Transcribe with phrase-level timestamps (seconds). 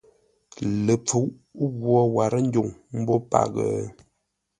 [0.85, 1.27] Ləpfuʼ
[1.79, 2.69] ghwô warə́ ndwuŋ
[2.99, 3.65] mbó paghʼə?